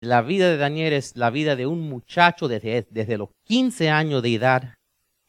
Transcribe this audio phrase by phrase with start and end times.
[0.00, 4.22] La vida de Daniel es la vida de un muchacho desde, desde los 15 años
[4.22, 4.74] de edad.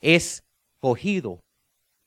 [0.01, 0.43] Es
[0.79, 1.39] cogido,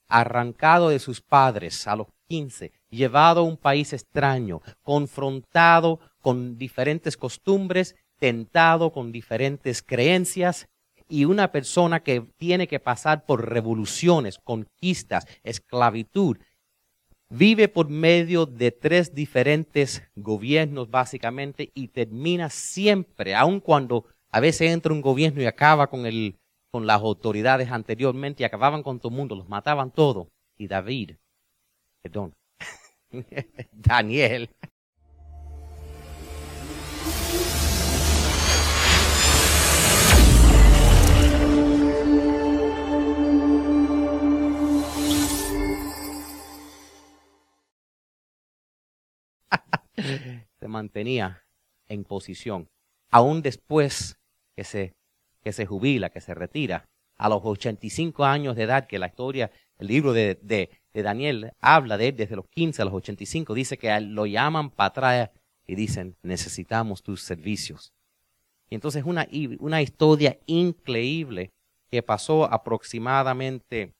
[0.07, 7.17] arrancado de sus padres a los 15, llevado a un país extraño, confrontado con diferentes
[7.17, 10.67] costumbres, tentado con diferentes creencias
[11.09, 16.37] y una persona que tiene que pasar por revoluciones, conquistas, esclavitud,
[17.31, 24.69] vive por medio de tres diferentes gobiernos básicamente y termina siempre, aun cuando a veces
[24.71, 26.37] entra un gobierno y acaba con, el,
[26.71, 30.27] con las autoridades anteriormente y acababan con todo el mundo, los mataban todos.
[30.57, 31.11] Y David,
[32.01, 32.35] perdón,
[33.71, 34.49] Daniel,
[50.59, 51.43] se mantenía
[51.87, 52.69] en posición,
[53.09, 54.17] aún después
[54.55, 54.93] que se,
[55.43, 59.51] que se jubila, que se retira, a los 85 años de edad, que la historia,
[59.77, 63.77] el libro de, de, Daniel habla de él desde los 15 a los 85, dice
[63.77, 65.31] que lo llaman para
[65.67, 67.93] y dicen, necesitamos tus servicios.
[68.69, 69.27] Y entonces una,
[69.59, 71.51] una historia increíble
[71.91, 73.93] que pasó aproximadamente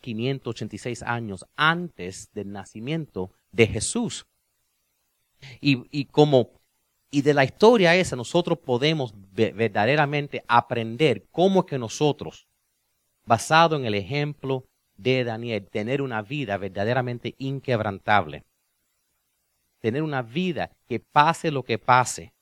[0.00, 4.26] 586 años antes del nacimiento de Jesús.
[5.60, 6.50] Y, como,
[7.10, 12.46] y de la historia esa nosotros podemos verdaderamente aprender cómo que nosotros,
[13.24, 14.64] basado en el ejemplo
[14.96, 18.44] de Daniel, tener una vida verdaderamente inquebrantable.
[19.80, 22.32] Tener una vida que pase lo que pase,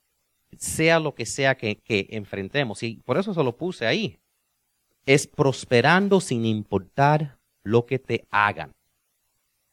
[0.58, 2.82] sea lo que sea que, que enfrentemos.
[2.82, 4.18] Y por eso se lo puse ahí.
[5.06, 8.74] Es prosperando sin importar lo que te hagan.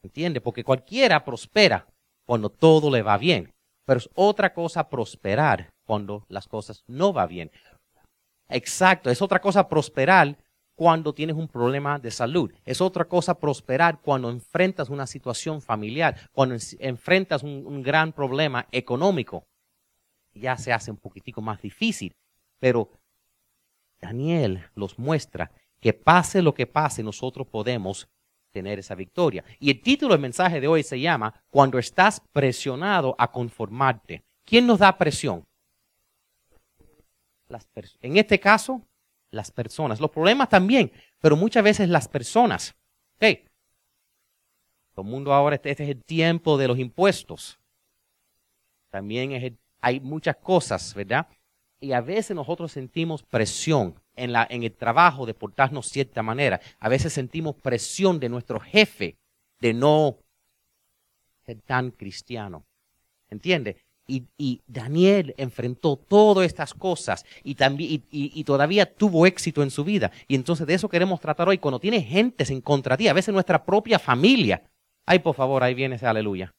[0.02, 0.42] ¿Entiendes?
[0.42, 1.86] Porque cualquiera prospera
[2.28, 3.54] cuando todo le va bien.
[3.86, 7.52] Pero es otra cosa prosperar cuando las cosas no van bien.
[8.50, 10.38] Exacto, es otra cosa prosperar
[10.76, 12.54] cuando tienes un problema de salud.
[12.66, 19.48] Es otra cosa prosperar cuando enfrentas una situación familiar, cuando enfrentas un, gran problema económico.
[20.34, 22.14] Ya se hace un poquitico más difícil.
[22.60, 22.92] Pero
[24.02, 25.50] Daniel los muestra
[25.80, 28.08] que pase lo que pase, nosotros podemos
[28.58, 29.44] tener esa victoria.
[29.60, 34.24] Y el título del mensaje de hoy se llama Cuando estás presionado a conformarte.
[34.44, 35.46] ¿Quién nos da presión?
[37.48, 37.68] Las
[38.02, 38.82] en este caso,
[39.30, 40.00] las personas.
[40.00, 42.76] Los problemas también, pero muchas veces las personas.
[43.20, 43.46] Hey,
[44.96, 47.60] todo el mundo ahora, este, este, es el tiempo de los impuestos.
[48.90, 51.28] También hay muchas cosas, ¿verdad?
[51.80, 56.60] Y a veces nosotros sentimos presión en, el trabajo de portarnos cierta manera.
[56.80, 59.18] A veces sentimos presión de nuestro jefe
[59.60, 60.18] de no
[61.46, 62.66] ser tan cristiano.
[63.30, 63.78] ¿Entiende?
[64.10, 70.12] Y, Daniel enfrentó todas estas cosas y, también, y, todavía tuvo éxito en su vida.
[70.28, 71.58] Y entonces de eso queremos tratar hoy.
[71.58, 74.64] Cuando tiene gentes en contra de ti, a veces nuestra propia familia.
[75.06, 76.54] Ay, por favor, ahí viene ese aleluya.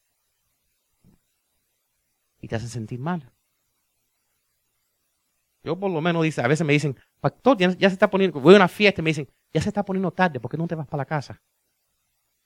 [2.40, 3.32] Y te hace sentir mal.
[5.62, 8.54] Yo por lo menos dice, a veces me dicen, pastor, ya, se está poniendo, voy
[8.54, 10.74] a una fiesta y me dicen, ya se está poniendo tarde, ¿por qué no te
[10.74, 11.40] vas para la casa?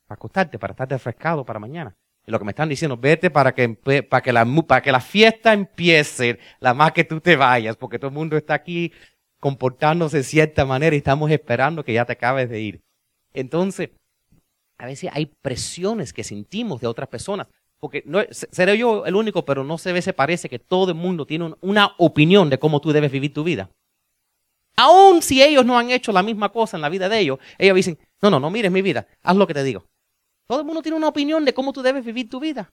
[0.06, 1.94] Para acostarte, para estar refrescado para mañana.
[2.26, 3.68] Y lo que me están diciendo, vete para que,
[4.08, 7.98] para que, la, para que la fiesta empiece, la más que tú te vayas, porque
[7.98, 8.92] todo el mundo está aquí
[9.40, 12.80] comportándose de cierta manera y estamos esperando que ya te acabes de ir.
[13.34, 13.90] Entonces,
[14.78, 17.48] a veces hay presiones que sentimos de otras personas
[17.82, 20.96] porque no, seré yo el único, pero no se ve, se parece que todo el
[20.96, 23.70] mundo tiene una opinión de cómo tú debes vivir tu vida.
[24.76, 27.74] Aun si ellos no han hecho la misma cosa en la vida de ellos, ellos
[27.74, 29.84] dicen, no, no, no mires mi vida, haz lo que te digo.
[30.46, 32.72] Todo el mundo tiene una opinión de cómo tú debes vivir tu vida.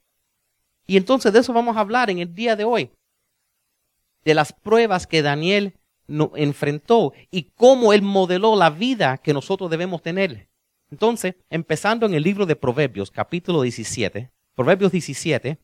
[0.86, 2.92] Y entonces de eso vamos a hablar en el día de hoy.
[4.24, 5.74] De las pruebas que Daniel
[6.36, 10.50] enfrentó y cómo él modeló la vida que nosotros debemos tener.
[10.92, 15.58] Entonces, empezando en el libro de Proverbios, capítulo 17, Proverbios 17,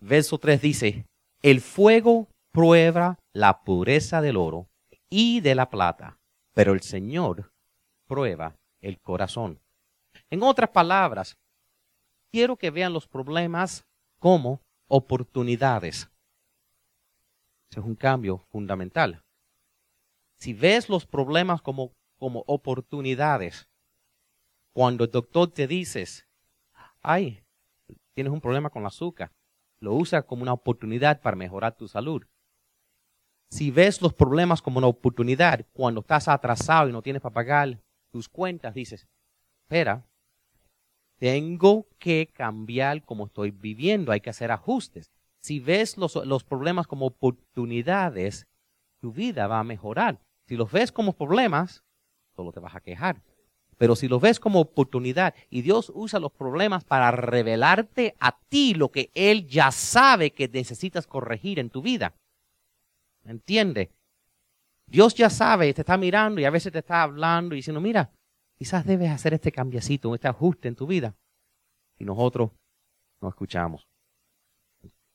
[0.00, 1.06] verso 3 dice,
[1.42, 4.70] el fuego prueba la pureza del oro
[5.10, 6.18] y de la plata,
[6.54, 7.52] pero el Señor
[8.06, 9.60] prueba el corazón.
[10.30, 11.36] En otras palabras,
[12.32, 13.84] quiero que vean los problemas
[14.18, 16.08] como oportunidades.
[17.70, 19.22] Ese es un cambio fundamental.
[20.38, 23.68] Si ves los problemas como, como oportunidades,
[24.72, 26.06] cuando el doctor te dice,
[27.02, 27.43] ay,
[28.14, 29.32] tienes un problema con el azúcar,
[29.80, 32.24] lo usas como una oportunidad para mejorar tu salud.
[33.50, 37.80] Si ves los problemas como una oportunidad, cuando estás atrasado y no tienes para pagar
[38.10, 39.06] tus cuentas, dices,
[39.62, 40.06] espera,
[41.18, 45.10] tengo que cambiar como estoy viviendo, hay que hacer ajustes.
[45.40, 48.46] si ves los, los problemas como oportunidades,
[48.98, 50.20] tu vida va a mejorar.
[50.46, 51.84] Si los ves como problemas,
[52.34, 53.22] solo te vas a quejar.
[53.76, 58.74] Pero si los ves como oportunidad y Dios usa los problemas para revelarte a ti
[58.74, 62.14] lo que Él ya sabe que necesitas corregir en tu vida.
[63.24, 63.90] ¿Entiende?
[64.86, 68.10] Dios ya sabe, te está mirando y a veces te está hablando y diciendo, mira,
[68.56, 71.14] quizás debes hacer este cambiacito, este ajuste en tu vida.
[71.98, 72.50] Y nosotros
[73.20, 73.88] no escuchamos.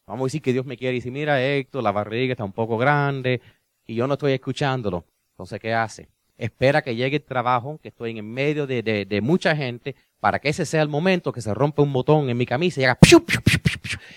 [0.07, 2.51] Vamos a decir que Dios me quiere y dice, mira Héctor, la barriga está un
[2.51, 3.41] poco grande
[3.85, 5.05] y yo no estoy escuchándolo.
[5.33, 6.09] Entonces, ¿qué hace?
[6.39, 10.65] Espera que llegue el trabajo, que estoy en medio de, mucha gente, para que ese
[10.65, 12.97] sea el momento que se rompe un botón en mi camisa y haga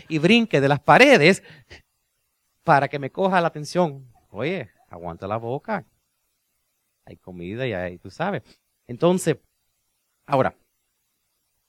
[0.08, 1.42] y brinque de las paredes
[2.62, 4.06] para que me coja la atención.
[4.30, 5.84] Oye, aguanta la boca.
[7.04, 8.42] Hay comida y hay, tú sabes.
[8.86, 9.36] Entonces,
[10.24, 10.54] ahora,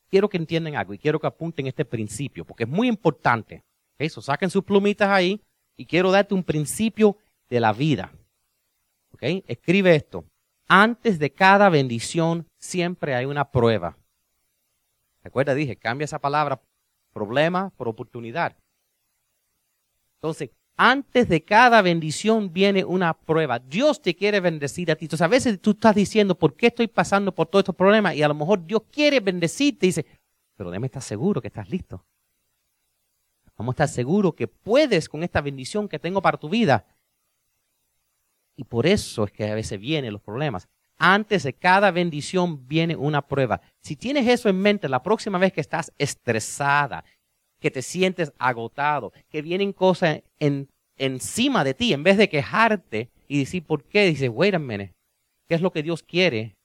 [0.09, 3.63] quiero que entiendan algo y quiero que apunten este principio, porque es muy importante.
[3.97, 5.41] Eso, saquen sus plumitas ahí
[5.75, 7.17] y quiero darte un principio
[7.49, 8.11] de la vida.
[9.13, 9.23] ¿Ok?
[9.47, 10.25] Escribe esto
[10.67, 13.97] antes de cada bendición siempre hay una prueba.
[15.23, 16.61] Recuerda, dije, cambia esa palabra
[17.13, 18.57] problema por oportunidad.
[20.15, 23.59] Entonces, antes de cada bendición viene una prueba.
[23.59, 25.05] Dios te quiere bendecir a ti.
[25.05, 28.15] Entonces, a veces tú estás diciendo, ¿por qué estoy pasando por todos estos problemas?
[28.15, 30.05] Y a lo mejor Dios quiere bendecirte y dice,
[30.55, 32.03] pero déjame estar seguro que estás listo.
[33.55, 36.85] Vamos a estar seguros que puedes con esta bendición que tengo para tu vida.
[38.55, 40.67] Y por eso es que a veces vienen los problemas.
[40.97, 43.61] Antes de cada bendición viene una prueba.
[43.81, 47.03] Si tienes eso en mente, la próxima vez que estás estresada,
[47.59, 53.09] que te sientes agotado, que vienen cosas en, encima de ti, en vez de quejarte
[53.27, 54.93] y decir por qué, dices, wait a minute,
[55.47, 56.55] ¿qué es lo que Dios quiere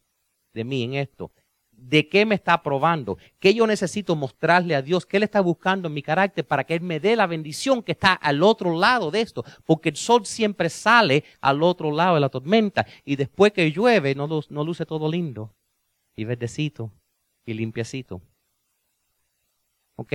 [0.52, 1.32] de mí en esto?
[1.78, 5.88] De qué me está probando, qué yo necesito mostrarle a Dios, qué Él está buscando
[5.88, 9.10] en mi carácter para que Él me dé la bendición que está al otro lado
[9.10, 13.52] de esto, porque el sol siempre sale al otro lado de la tormenta y después
[13.52, 15.54] que llueve no, no luce todo lindo
[16.16, 16.90] y verdecito
[17.46, 18.20] y limpiecito.
[19.96, 20.12] ¿Ok?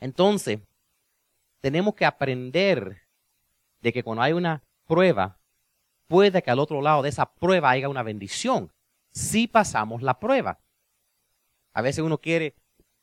[0.00, 0.60] Entonces,
[1.60, 3.02] tenemos que aprender
[3.80, 5.38] de que cuando hay una prueba,
[6.08, 8.70] puede que al otro lado de esa prueba haya una bendición
[9.16, 10.60] si pasamos la prueba.
[11.72, 12.54] A veces uno quiere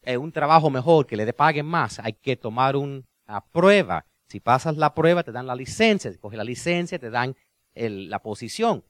[0.03, 1.97] eh, un trabajo mejor, que le paguen más.
[1.97, 3.03] Hay que tomar una
[3.51, 4.05] prueba.
[4.27, 6.11] Si pasas la prueba, te dan la licencia.
[6.11, 7.35] Si coges la licencia, te dan
[7.73, 8.83] la posición.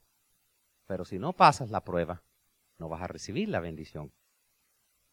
[0.86, 2.22] Pero si no pasas la prueba,
[2.76, 4.12] no vas a recibir la bendición.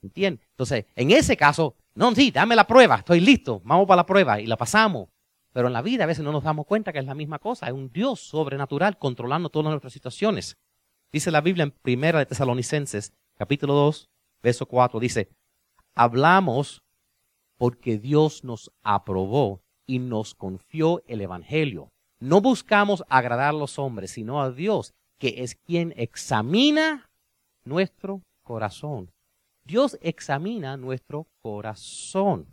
[0.02, 0.46] ¿Entiendes?
[0.50, 4.42] Entonces, en ese caso, no, sí, dame la prueba, estoy listo, vamos para la prueba
[4.42, 5.08] y la pasamos.
[5.54, 7.68] Pero en la vida a veces no nos damos cuenta que es la misma cosa.
[7.68, 10.58] Hay un Dios sobrenatural controlando todas nuestras situaciones.
[11.12, 14.10] Dice la Biblia en Primera de Tesalonicenses, capítulo 2,
[14.42, 15.30] verso 4, dice,
[15.94, 16.84] hablamos
[17.58, 21.90] porque Dios nos aprobó y nos confió el Evangelio.
[22.20, 27.10] No buscamos agradar a los hombres, sino a Dios, que es quien examina
[27.66, 29.12] nuestro corazón.
[29.66, 32.48] Dios examina nuestro corazón.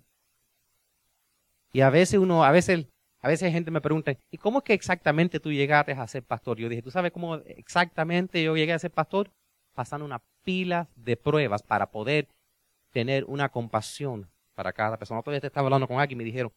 [1.72, 2.86] Y a veces uno, a veces
[3.28, 6.56] a veces gente me pregunta, ¿y cómo es que exactamente tú llegaste a ser pastor?
[6.56, 9.30] Yo dije, ¿tú sabes cómo exactamente yo llegué a ser pastor?
[9.74, 12.28] Pasando una pila de pruebas para poder
[12.90, 15.22] tener una compasión para cada persona.
[15.22, 16.54] Todavía te estaba hablando con alguien y me dijeron,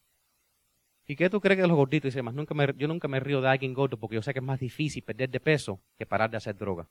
[1.06, 2.06] ¿y qué tú crees que los gorditos?
[2.06, 4.38] Y dice, nunca me, yo nunca me río de alguien gordo porque yo sé que
[4.38, 6.88] es más difícil perder de peso que parar de hacer droga.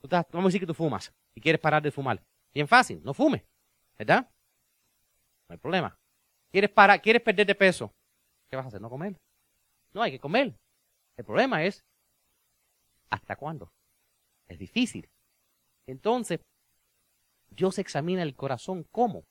[0.00, 2.22] Tú vamos a decir que tú fumas y quieres parar de fumar.
[2.54, 3.42] Bien fácil, no fumes,
[3.98, 4.30] ¿verdad?
[5.48, 5.98] No hay problema.
[6.52, 7.92] ¿Quieres, parar, quieres perder de peso?
[8.48, 8.80] ¿Qué vas a hacer?
[8.80, 9.16] ¿No comer?
[9.92, 10.54] No, hay que comer.
[11.16, 11.84] El problema es,
[13.10, 13.72] ¿hasta cuándo?
[14.46, 15.08] Es difícil.
[15.86, 16.40] Entonces,
[17.50, 19.24] Dios examina el corazón ¿cómo?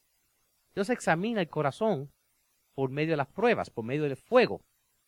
[0.74, 2.12] Dios examina el corazón
[2.74, 4.62] por medio de las pruebas, por medio del fuego.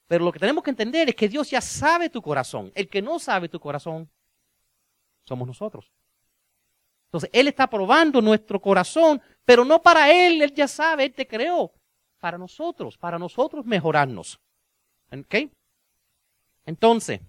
[0.07, 2.71] Pero lo que tenemos que entender es que Dios ya sabe tu corazón.
[2.75, 4.09] El que no sabe tu corazón
[5.25, 5.91] somos nosotros.
[7.07, 11.27] Entonces, Él está probando nuestro corazón, pero no para Él, Él ya sabe, Él te
[11.27, 11.73] creó
[12.19, 14.39] para nosotros, para nosotros mejorarnos.
[15.11, 15.35] ¿Ok?
[16.65, 17.21] Entonces,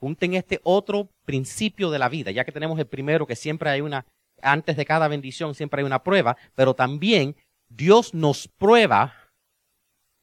[0.00, 3.80] junten este otro principio de la vida, ya que tenemos el primero que siempre hay
[3.80, 4.04] una,
[4.42, 7.36] antes de cada bendición siempre hay una prueba, pero también
[7.68, 9.14] Dios nos prueba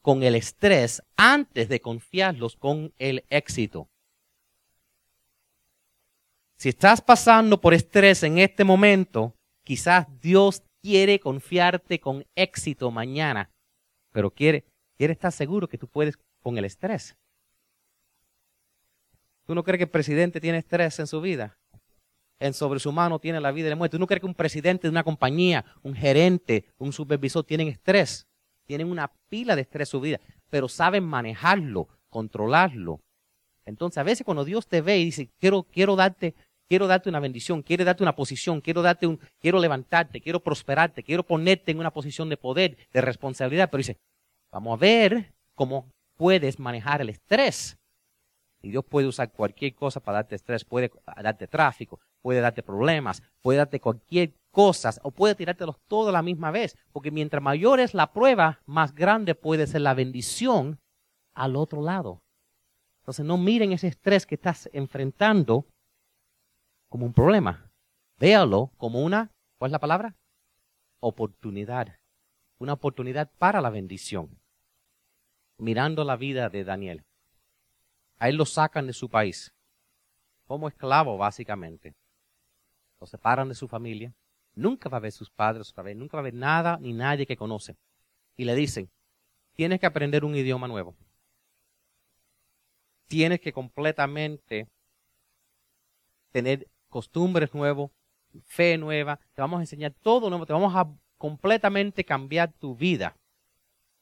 [0.02, 3.88] con el estrés antes de confiarlos con el éxito.
[6.58, 9.34] Si estás pasando por estrés en este momento,
[9.64, 13.50] quizás Dios quiere confiarte con éxito mañana
[14.12, 14.66] pero quiere,
[14.98, 17.16] quiere estar seguro que tú puedes con el estrés.
[19.46, 21.58] ¿Tú no crees que el presidente tiene estrés en su vida?
[22.40, 23.98] En sobre su mano tiene la vida y la muerte.
[23.98, 28.30] ¿Tú no crees que un presidente de una compañía, un gerente, un supervisor tienen estrés?
[28.70, 30.20] tienen una pila de estrés en su vida,
[30.52, 33.02] pero saben manejarlo, controlarlo.
[33.66, 36.36] Entonces, a veces cuando Dios te ve y dice, quiero, quiero darte,
[36.70, 41.04] quiero darte una bendición, quiero darte una posición, quiero darte un, quiero levantarte, quiero prosperarte,
[41.04, 43.98] quiero ponerte en una posición de poder, de responsabilidad, pero dice,
[44.52, 47.76] vamos a ver cómo puedes manejar el estrés.
[48.62, 53.24] Y Dios puede usar cualquier cosa para darte estrés, puede darte tráfico, puede darte problemas,
[53.42, 56.78] puede darte cualquier cosa, o puede tirártelos todo a la misma vez.
[56.92, 60.78] Porque mientras mayor es la prueba, más grande puede ser la bendición
[61.34, 62.22] al otro lado.
[63.00, 65.66] Entonces no miren ese estrés que estás enfrentando
[66.90, 67.72] como un problema.
[68.18, 70.16] Véalo como una, ¿cuál es la palabra?
[71.00, 71.96] Oportunidad.
[72.58, 74.38] Una oportunidad para la bendición.
[75.58, 77.06] Mirando la vida de Daniel.
[78.18, 79.54] A él lo sacan de su país.
[80.46, 81.96] Como esclavo, básicamente.
[83.00, 84.14] Lo separan de su familia.
[84.56, 85.96] Nunca va a ver sus padres otra vez.
[85.96, 87.78] Nunca va a ver nada ni nadie que conoce.
[88.36, 88.90] Y le dicen,
[89.54, 90.96] tienes que aprender un idioma nuevo.
[93.08, 94.68] Tienes que completamente
[96.32, 97.92] tener costumbres nuevos,
[98.46, 99.20] fe nueva.
[99.34, 100.46] Te vamos a enseñar todo nuevo.
[100.46, 103.16] Te vamos a completamente cambiar tu vida.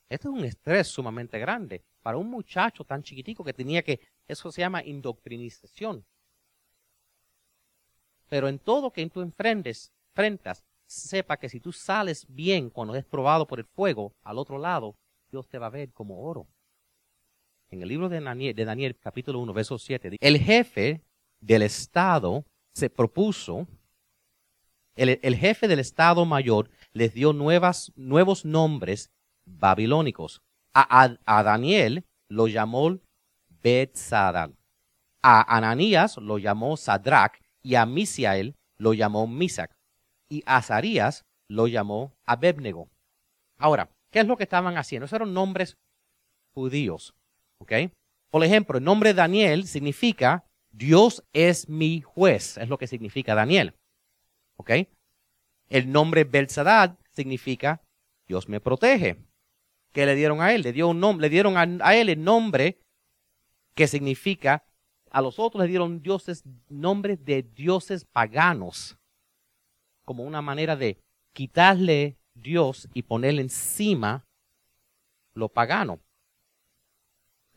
[0.10, 4.52] Esto es un estrés sumamente grande para un muchacho tan chiquitico que tenía que, eso
[4.52, 6.06] se llama indoctrinización.
[8.30, 13.04] Pero en todo que tú enfrentes, enfrentas, sepa que si tú sales bien cuando es
[13.06, 14.96] probado por el fuego al otro lado,
[15.30, 16.48] Dios te va a ver como oro.
[17.70, 21.02] En el libro de Daniel, de Daniel capítulo 1, verso 7, el jefe
[21.42, 22.46] del Estado
[22.78, 23.68] se propuso,
[24.96, 29.10] el, jefe del Estado mayor les dio nuevas, nuevos nombres
[29.46, 30.42] babilónicos.
[30.74, 33.00] A, Daniel lo llamó
[33.64, 34.56] Betzadal.
[35.24, 39.76] A Ananías lo llamó Sadrach y a Misael lo llamó Misac.
[40.30, 42.90] Y a Azarías lo llamó Abednego.
[43.58, 45.06] Ahora, ¿qué es lo que estaban haciendo?
[45.06, 45.78] Esos eran nombres
[46.54, 47.16] judíos.
[47.60, 47.74] ¿Ok?
[48.30, 50.47] Por ejemplo, el nombre Daniel significa
[50.78, 52.58] Dios es mi juez.
[52.58, 53.74] Es lo que significa Daniel.
[54.58, 54.72] ¿Ok?
[55.70, 57.82] El nombre Belzadad significa
[58.28, 59.18] Dios me protege
[59.92, 60.62] que le dieron a él.
[60.62, 62.80] Le, dio un nombre, le dieron a, él el nombre
[63.74, 64.64] que significa,
[65.10, 68.98] a los otros le dieron dioses, nombres de dioses paganos,
[70.06, 71.00] como una manera de
[71.34, 74.26] quitarle Dios y ponerle encima
[75.34, 76.00] lo pagano.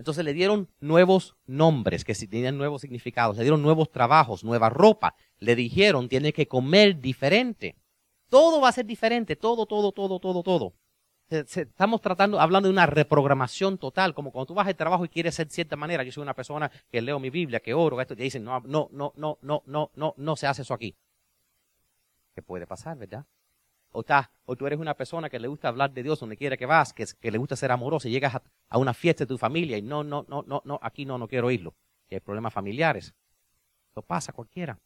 [0.00, 5.14] Entonces le dieron nuevos nombres que tenían nuevos significados, le dieron nuevos trabajos, nueva ropa,
[5.38, 7.76] le dijeron tiene que comer diferente.
[8.30, 10.75] Todo va a ser diferente, todo, todo, todo, todo, todo
[11.30, 15.35] estamos tratando, hablando de una reprogramación total, como cuando tú vas al trabajo y quieres
[15.35, 16.02] ser de cierta manera.
[16.02, 18.88] Yo soy una persona que leo mi Biblia, que oro, esto, y dicen, no, no,
[18.92, 20.97] no, no, no, no, no, no se hace eso aquí.
[22.35, 23.25] ¿Qué puede pasar, verdad?
[23.92, 24.04] O,
[24.44, 26.92] o tú eres una persona que le gusta hablar de Dios donde quiera que vas,
[26.92, 28.37] que, que le gusta ser amoroso y llegas
[28.68, 31.26] a, una fiesta de tu familia y no, no, no, no, no, aquí no, no
[31.26, 31.75] quiero oírlo.
[32.09, 33.14] Que hay problemas familiares.
[33.90, 34.78] Eso pasa cualquiera.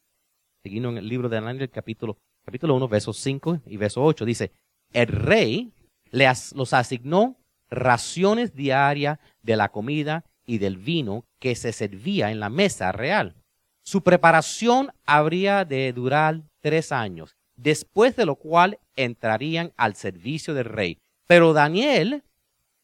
[0.63, 4.51] Siguiendo en el libro de Daniel, capítulo, capítulo 1, versos 5 y verso 8, dice,
[4.93, 5.71] el rey
[6.11, 7.37] les, los asignó
[7.69, 13.35] raciones diarias de la comida y del vino que se servía en la mesa real.
[13.83, 20.65] Su preparación habría de durar tres años, después de lo cual entrarían al servicio del
[20.65, 20.99] rey.
[21.27, 22.23] Pero Daniel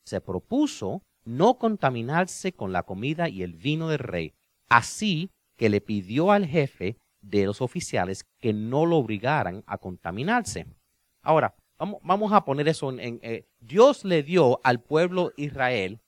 [0.04, 4.34] se propuso no contaminarse con la comida y el vino del rey,
[4.70, 10.66] así que le pidió al jefe de los oficiales que no lo obligaran a contaminarse.
[11.22, 11.56] Ahora,
[12.04, 13.20] Vamos, a poner eso en...
[13.24, 16.00] Eh, Dios le dio al pueblo Israel,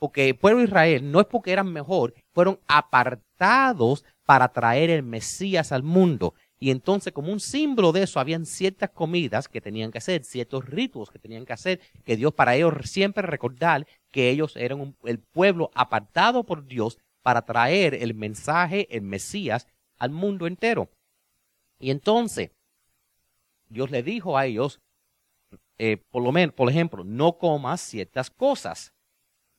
[0.00, 5.70] porque el pueblo Israel no es porque eran mejor, fueron apartados para traer el Mesías
[5.70, 6.34] al mundo.
[6.62, 10.66] Y entonces, como un símbolo de eso, habían ciertas comidas que tenían que hacer, ciertos
[10.66, 15.20] ritos que tenían que hacer, que Dios para ellos siempre recordar que ellos eran el
[15.20, 19.66] pueblo apartado por Dios para traer el mensaje, el Mesías,
[19.98, 20.90] al mundo entero.
[21.78, 22.50] Y entonces,
[23.70, 24.82] Dios le dijo a ellos,
[25.78, 28.92] eh, por lo menos, por ejemplo, no comas ciertas cosas.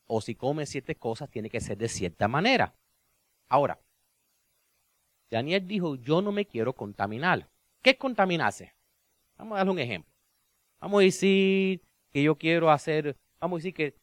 [0.06, 2.76] O si comes ciertas cosas, tiene que ser de cierta manera.
[3.50, 3.80] Ahora,
[5.32, 7.50] Daniel dijo, yo no me quiero contaminar.
[7.82, 8.74] ¿Qué es contaminarse?
[9.38, 10.12] Vamos a darle un ejemplo.
[10.82, 13.96] Vamos a decir que yo quiero hacer, vamos a decir que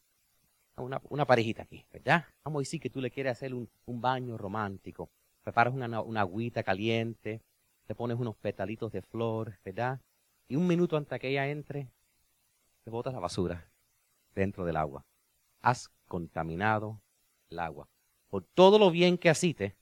[0.77, 2.25] una, parejita aquí, ¿verdad?
[2.43, 5.09] Vamos a decir que tú le quieres hacer un, baño romántico.
[5.43, 7.41] Preparas una, agüita caliente,
[7.85, 10.01] te pones unos petalitos de flor, ¿verdad?
[10.47, 11.89] Y un minuto antes que ella entre,
[12.83, 13.69] te botas la basura
[14.33, 15.05] dentro del agua.
[15.61, 17.01] Has contaminado
[17.49, 17.87] el agua.
[18.29, 19.75] Por todo lo bien que hiciste,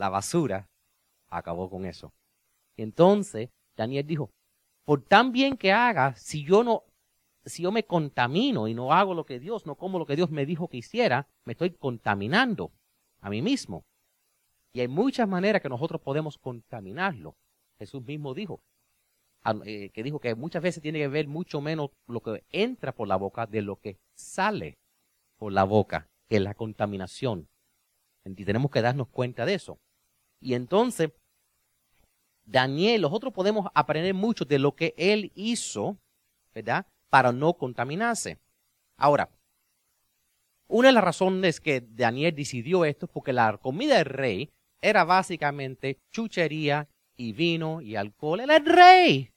[0.00, 0.68] la basura
[1.28, 2.12] acabó con eso.
[2.76, 4.30] Entonces Daniel dijo,
[4.84, 6.84] por tan bien que haga, si yo no,
[7.44, 10.30] si yo me contamino y no hago lo que Dios, no como lo que Dios
[10.30, 12.72] me dijo que hiciera, me estoy contaminando
[13.20, 13.84] a mí mismo.
[14.72, 17.36] Y hay muchas maneras que nosotros podemos contaminarlo.
[17.78, 18.62] Jesús mismo dijo,
[19.64, 23.06] eh, que dijo que muchas veces tiene que ver mucho menos lo que entra por
[23.06, 24.78] la boca de lo que sale
[25.36, 27.48] por la boca, que es la contaminación.
[28.24, 29.78] Y tenemos que darnos cuenta de eso.
[30.40, 31.10] Y entonces,
[32.44, 35.98] Daniel, nosotros podemos aprender mucho de lo que él hizo,
[36.54, 36.86] ¿verdad?
[37.10, 38.38] Para no contaminarse.
[38.96, 39.30] Ahora,
[40.66, 45.04] una de las razones que Daniel decidió esto es porque la comida del rey era
[45.04, 48.40] básicamente chuchería y vino y alcohol.
[48.40, 49.30] Era el rey.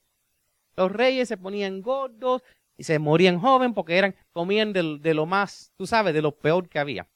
[0.75, 2.41] Los reyes se ponían gordos
[2.77, 6.35] y se morían jóvenes porque eran, comían de, de lo más, tú sabes, de lo
[6.35, 7.07] peor que había.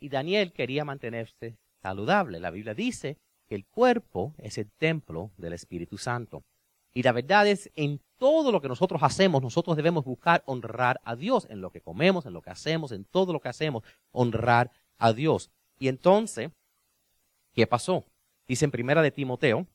[0.00, 1.56] Y Daniel quería mantenerse
[1.86, 2.40] saludable.
[2.40, 3.16] La Biblia dice
[3.48, 6.42] que el cuerpo es el templo del Espíritu Santo.
[6.92, 11.14] Y la verdad es, en todo lo que nosotros hacemos, nosotros debemos buscar honrar a
[11.14, 14.72] Dios, en lo que comemos, en lo que hacemos, en todo lo que hacemos, honrar
[14.98, 15.50] a Dios.
[15.78, 16.50] Y entonces,
[17.52, 18.04] ¿qué pasó?
[18.48, 19.66] Dice en primera de Timoteo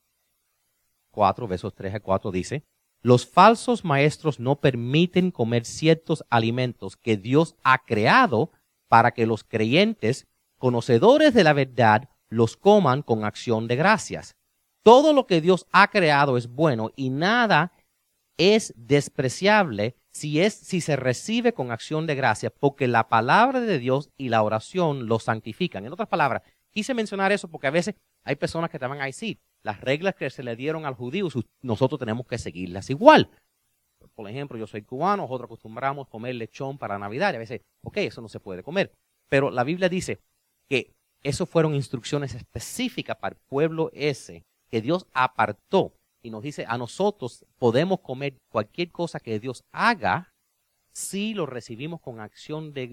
[1.12, 2.64] 4, versos 3 a 4, dice,
[3.00, 8.50] los falsos maestros no permiten comer ciertos alimentos que Dios ha creado
[8.88, 10.26] para que los creyentes,
[10.62, 14.36] conocedores de la verdad, los coman con acción de gracias.
[14.84, 17.72] Todo lo que Dios ha creado es bueno y nada
[18.36, 23.80] es despreciable si es si se recibe con acción de gracias, porque la palabra de
[23.80, 25.84] Dios y la oración lo santifican.
[25.84, 29.06] En otras palabras, quise mencionar eso porque a veces hay personas que te van a
[29.06, 31.26] decir, las reglas que se le dieron al judío,
[31.60, 33.30] nosotros tenemos que seguirlas igual.
[34.14, 37.96] Por ejemplo, yo soy cubano, nosotros acostumbramos comer lechón para Navidad, y a veces, ok,
[37.96, 38.92] eso no se puede comer.
[39.28, 40.20] Pero la Biblia dice
[40.72, 46.64] que eso fueron instrucciones específicas para el pueblo ese que Dios apartó y nos dice
[46.66, 50.32] a nosotros podemos comer cualquier cosa que Dios haga
[50.94, 52.86] si lo recibimos con acción de,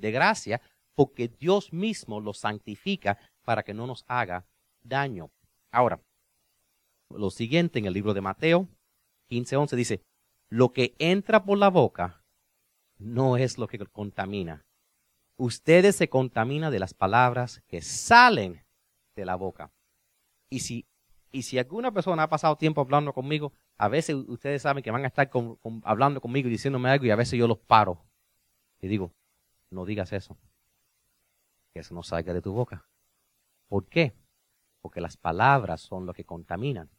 [0.00, 0.60] de gracia,
[0.94, 4.46] porque Dios mismo lo santifica para que no nos haga
[4.84, 5.32] daño.
[5.72, 6.00] Ahora,
[7.10, 8.68] lo siguiente en el libro de Mateo
[9.28, 10.02] 15:11 dice,
[10.50, 12.22] lo que entra por la boca
[12.96, 14.64] no es lo que contamina,
[15.36, 18.64] ustedes se contaminan de las palabras que salen
[19.14, 19.72] de la boca.
[20.48, 20.86] Y si,
[21.32, 25.04] y si alguna persona ha pasado tiempo hablando conmigo, a veces ustedes saben que van
[25.04, 25.30] a estar
[25.82, 28.04] hablando conmigo y diciéndome algo y a veces yo los paro.
[28.80, 29.12] Y digo,
[29.70, 30.36] no digas eso.
[31.72, 32.86] Que eso no salga de tu boca.
[33.68, 34.14] ¿Por qué?
[34.80, 36.90] Porque las palabras son lo que contaminan.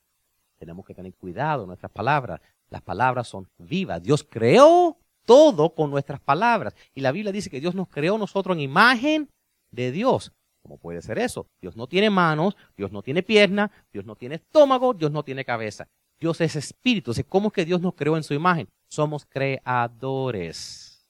[0.57, 2.41] Tenemos que tener cuidado nuestras palabras.
[2.69, 4.01] Las palabras son vivas.
[4.01, 6.75] Dios creó todo con nuestras palabras.
[6.93, 9.29] Y la Biblia dice que Dios nos creó nosotros en imagen
[9.71, 10.31] de Dios.
[10.61, 11.47] ¿Cómo puede ser eso?
[11.61, 15.45] Dios no tiene manos, Dios no tiene piernas, Dios no tiene estómago, Dios no tiene
[15.45, 15.87] cabeza.
[16.19, 17.11] Dios es espíritu.
[17.27, 18.67] ¿Cómo es que Dios nos creó en su imagen?
[18.87, 21.07] Somos creadores.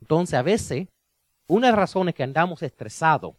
[0.00, 0.88] Entonces, a veces,
[1.46, 3.34] una de las razones que andamos estresados,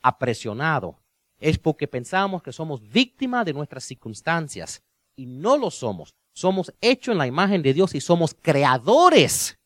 [0.00, 0.96] apresionados,
[1.38, 4.82] es porque pensamos que somos víctimas de nuestras circunstancias
[5.16, 6.14] y no lo somos.
[6.34, 9.56] Somos hechos en la imagen de Dios y somos creadores.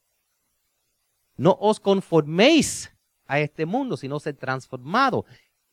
[1.37, 2.93] No os conforméis
[3.27, 5.25] a este mundo, sino ser transformado.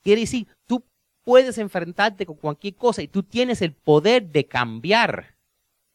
[0.02, 0.86] Quiere decir, tú
[1.24, 5.36] puedes enfrentarte con cualquier cosa y tú tienes el poder de cambiar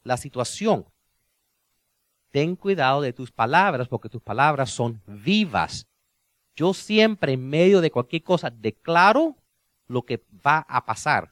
[0.04, 0.84] la situación.
[2.30, 5.86] Ten cuidado de tus palabras porque tus palabras son vivas.
[6.54, 9.36] Yo siempre en medio de cualquier cosa declaro
[9.86, 11.30] lo que va a pasar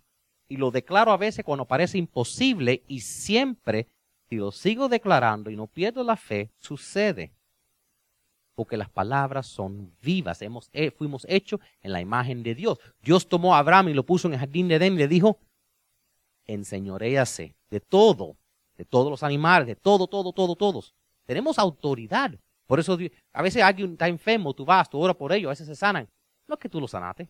[0.48, 3.88] y lo declaro a veces cuando parece imposible y siempre,
[4.28, 7.32] si lo sigo declarando y no pierdo la fe, sucede.
[8.54, 10.42] Porque las palabras son vivas.
[10.42, 12.78] Hemos, eh, fuimos hechos en la imagen de Dios.
[13.00, 15.38] Dios tomó a Abraham y lo puso en el jardín de Edén y le dijo,
[16.46, 18.36] enseñorease de todo,
[18.76, 20.94] de todos los animales, de todo, todo, todo, todos.
[21.24, 22.32] Tenemos autoridad.
[22.66, 22.98] Por eso
[23.32, 26.08] a veces alguien está enfermo, tú vas, tú oras por ellos, a veces se sanan.
[26.46, 27.28] No es que tú lo sanaste,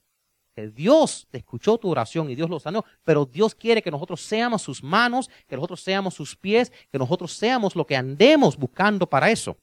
[0.66, 4.62] Dios te escuchó tu oración y Dios lo sanó, pero Dios quiere que nosotros seamos
[4.62, 9.30] sus manos, que nosotros seamos sus pies, que nosotros seamos lo que andemos buscando para
[9.30, 9.56] eso.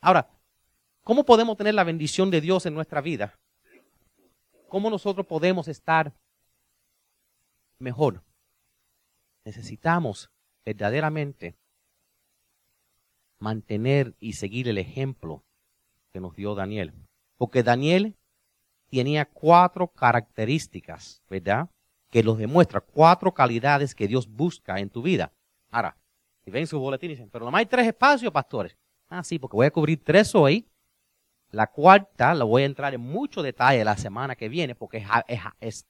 [0.00, 0.28] Ahora,
[1.04, 3.38] ¿cómo podemos tener la bendición de Dios en nuestra vida?
[4.68, 6.12] ¿Cómo nosotros podemos estar
[7.78, 8.24] mejor?
[9.44, 10.30] Necesitamos
[10.64, 11.56] verdaderamente
[13.38, 15.44] mantener y seguir el ejemplo
[16.12, 16.92] que nos dio Daniel.
[17.36, 18.16] Porque Daniel
[18.98, 21.68] tenía cuatro características, ¿verdad?
[22.10, 25.32] Que los demuestra, cuatro calidades que Dios busca en tu vida.
[25.70, 25.96] Ahora,
[26.44, 28.76] si ven su boletín y dicen, pero no hay tres espacios, pastores.
[29.08, 30.68] Ah, sí, porque voy a cubrir tres hoy.
[31.50, 35.04] La cuarta la voy a entrar en mucho detalle la semana que viene porque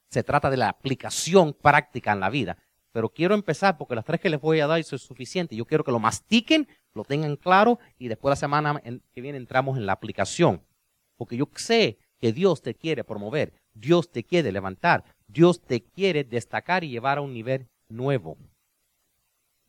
[0.08, 2.56] se trata de la aplicación práctica en la vida.
[2.92, 5.56] pero quiero empezar porque las tres que les voy a dar eso es suficiente.
[5.56, 8.80] Yo quiero que lo mastiquen, lo tengan claro y después la semana
[9.12, 10.62] que viene entramos en la aplicación.
[11.16, 16.22] Porque yo sé que Dios te quiere promover, Dios te quiere levantar, Dios te quiere
[16.22, 18.38] destacar y llevar a un nivel nuevo.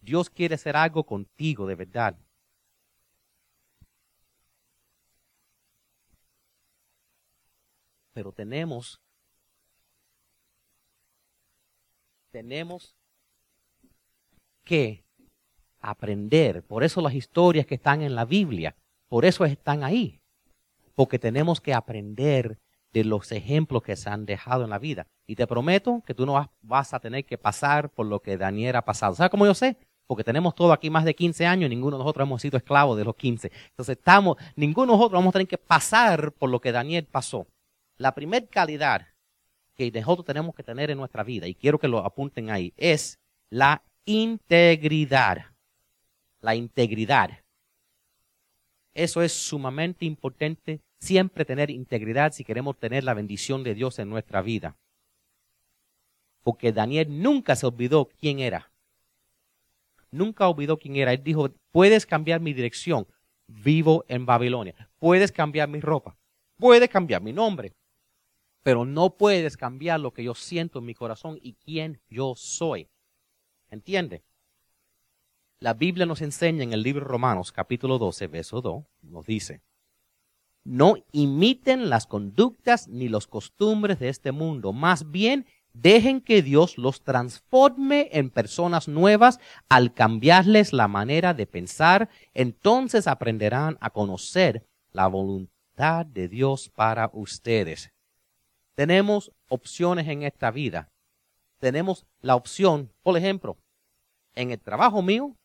[0.02, 2.16] Dios quiere hacer algo contigo de verdad.
[8.14, 9.02] Pero tenemos,
[12.30, 12.96] tenemos
[14.64, 15.04] que
[15.80, 16.62] aprender.
[16.62, 18.76] Por eso las historias que están en la Biblia,
[19.08, 20.23] por eso están ahí.
[20.96, 22.60] Porque tenemos que aprender
[22.94, 25.08] de los ejemplos que se han dejado en la vida.
[25.26, 28.76] Y te prometo que tú no vas, a tener que pasar por lo que Daniel
[28.76, 29.16] ha pasado.
[29.16, 29.78] ¿Sabes cómo yo sé?
[30.06, 33.06] Porque tenemos todo aquí más de 15 años ninguno de nosotros hemos sido esclavos de
[33.06, 33.52] los 15.
[33.70, 37.48] Entonces estamos, ninguno de nosotros vamos a tener que pasar por lo que Daniel pasó.
[37.98, 39.08] La primera calidad
[39.76, 43.20] que nosotros tenemos que tener en nuestra vida, y quiero que lo apunten ahí, es
[43.50, 45.46] la integridad.
[46.42, 47.43] La integridad.
[48.94, 54.10] Eso es sumamente importante, siempre tener integridad si queremos tener la bendición de Dios en
[54.10, 54.76] nuestra vida.
[56.44, 58.72] Porque Daniel nunca se olvidó quién era.
[60.12, 61.14] Nunca olvidó quién era.
[61.14, 63.08] Él dijo, puedes cambiar mi dirección,
[63.48, 64.90] vivo en Babilonia.
[65.00, 66.16] Puedes cambiar mi ropa.
[66.58, 67.74] Puedes cambiar mi nombre.
[68.62, 72.88] Pero no puedes cambiar lo que yo siento en mi corazón y quién yo soy.
[73.70, 74.22] ¿Entiende?
[75.64, 79.62] La Biblia nos enseña en el libro Romanos capítulo 12, verso 2, nos dice,
[80.66, 86.78] no imiten las conductas ni los costumbres de este mundo, más bien dejen que Dios
[86.78, 94.68] los transforme en personas nuevas al cambiarles la manera de pensar, entonces aprenderán a conocer
[94.92, 97.94] la voluntad de Dios para ustedes.
[98.76, 100.90] Tenemos opciones en esta vida.
[101.60, 103.56] Tenemos la opción, por ejemplo,
[104.36, 105.38] en el trabajo mío,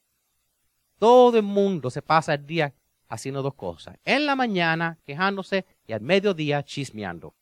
[0.99, 2.75] todo el mundo se pasa el día
[3.09, 3.97] haciendo dos cosas.
[4.05, 7.35] En la mañana quejándose y al mediodía chismeando.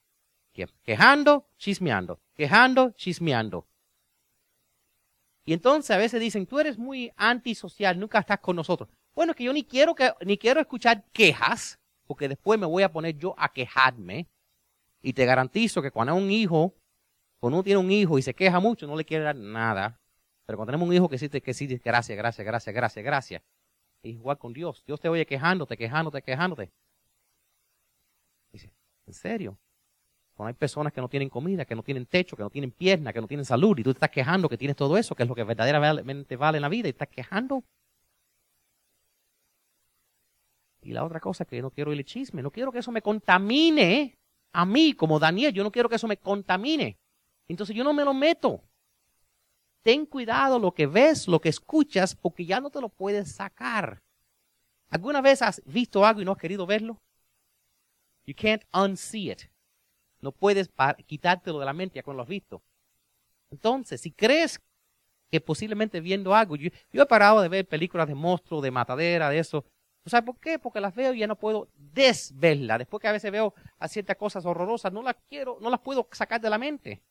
[0.82, 2.20] Quejando, chismeando.
[2.34, 3.66] Quejando, chismeando.
[5.44, 8.88] Y entonces a veces dicen, tú eres muy antisocial, nunca estás con nosotros.
[9.14, 12.82] Bueno, es que yo ni quiero, que, ni quiero escuchar quejas, porque después me voy
[12.82, 14.28] a poner yo a quejarme.
[15.02, 16.74] Y te garantizo que cuando un hijo,
[17.38, 20.00] cuando uno tiene un hijo y se queja mucho, no le quiere dar nada.
[20.46, 23.42] Pero cuando tenemos un hijo que sí, que sí, gracias, gracias, gracias, gracias, gracias.
[24.02, 24.84] Es igual con Dios.
[24.86, 26.70] Dios te oye quejándote, quejándote, quejándote.
[28.52, 28.72] Dice,
[29.06, 29.58] ¿en serio?
[30.34, 33.12] Cuando hay personas que no tienen comida, que no tienen techo, que no tienen pierna,
[33.12, 35.28] que no tienen salud, y tú te estás quejando que tienes todo eso, que es
[35.28, 37.64] lo que verdaderamente vale en la vida, y estás quejando.
[40.82, 44.16] Y la otra cosa que no quiero el chisme, no quiero que eso me contamine
[44.52, 46.98] a mí, como Daniel, yo no quiero que eso me contamine.
[47.48, 48.62] Entonces yo no me lo meto
[49.86, 54.02] ten cuidado lo que ves, lo que escuchas, porque ya no te lo puedes sacar.
[54.88, 57.00] ¿Alguna vez has visto algo y no has querido verlo?
[58.24, 59.42] You can't unsee it.
[60.20, 60.68] No puedes
[61.06, 62.64] quitártelo de la mente ya cuando lo has visto.
[63.48, 64.60] Entonces, si crees
[65.30, 69.38] que posiblemente viendo algo, yo, he parado de ver películas de monstruos, de matadera, de
[69.38, 69.64] eso.
[70.04, 70.58] ¿Sabes por qué?
[70.58, 72.80] Porque las veo y ya no puedo desverlas.
[72.80, 73.54] Después que a veces veo
[73.86, 77.04] ciertas cosas horrorosas, no las quiero, no las puedo sacar de la mente.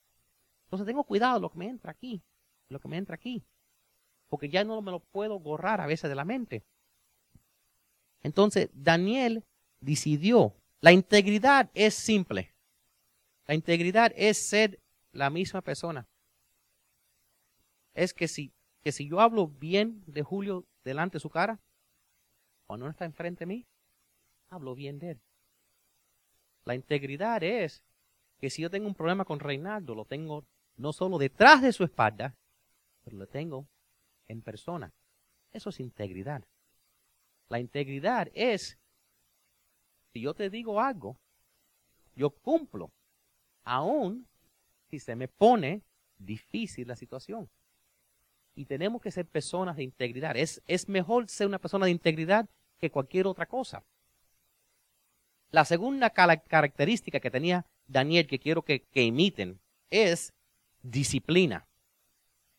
[0.65, 2.21] Entonces tengo cuidado lo que me entra aquí
[2.69, 3.43] lo que me entra aquí.
[4.27, 6.63] Porque ya no me lo puedo borrar a veces de la mente.
[8.23, 9.43] Entonces, Daniel
[9.79, 10.55] decidió.
[10.81, 12.53] La integridad es simple.
[13.47, 14.79] La integridad es ser
[15.11, 16.07] la misma persona.
[17.93, 18.51] Es que si,
[18.81, 21.59] que si yo hablo bien de Julio delante de su cara,
[22.65, 23.65] cuando no está enfrente de mí,
[24.49, 25.21] hablo bien de él.
[26.65, 27.83] La integridad es
[28.39, 30.45] que si yo tengo un problema con Reinaldo, lo tengo
[30.77, 32.35] no solo detrás de su espalda,
[33.05, 33.67] pero lo tengo
[34.27, 34.91] en persona.
[35.53, 36.43] Eso es integridad.
[37.47, 38.77] La integridad es,
[40.11, 41.17] si yo te digo algo,
[42.15, 42.91] yo cumplo,
[43.63, 44.27] aún
[44.89, 45.83] si se me pone
[46.17, 47.47] difícil la situación.
[48.55, 50.35] Y tenemos que ser personas de integridad.
[50.35, 53.83] Es, es mejor ser una persona de integridad que cualquier otra cosa.
[55.51, 60.33] La segunda característica que tenía Daniel que quiero que, que imiten es
[60.81, 61.67] disciplina.